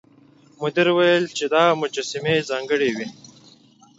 مدیر 0.61 0.87
وویل 0.91 1.25
چې 1.37 1.45
دا 1.53 1.63
مجسمې 1.81 2.35
ځانګړې 2.49 2.89
وې. 2.95 3.07